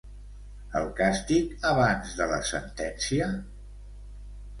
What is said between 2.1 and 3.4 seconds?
de la sentència?